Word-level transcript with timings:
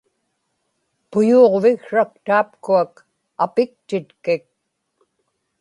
puyuuġviksrak 1.11 2.11
taapkuak 2.25 2.93
apiktitkik 3.43 4.45